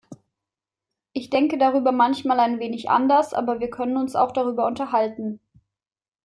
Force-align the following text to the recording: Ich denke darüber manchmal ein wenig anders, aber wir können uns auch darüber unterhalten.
Ich 1.13 1.29
denke 1.29 1.59
darüber 1.59 1.91
manchmal 1.91 2.39
ein 2.39 2.57
wenig 2.59 2.89
anders, 2.89 3.35
aber 3.35 3.59
wir 3.59 3.69
können 3.69 3.97
uns 3.97 4.15
auch 4.15 4.31
darüber 4.31 4.65
unterhalten. 4.65 5.39